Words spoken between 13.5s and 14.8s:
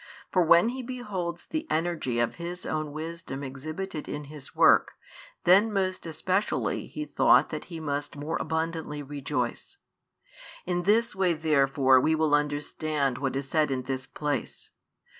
in this place.